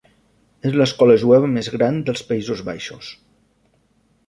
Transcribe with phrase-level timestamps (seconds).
[0.69, 3.13] És l'escola jueva més gran dels Països Baixos.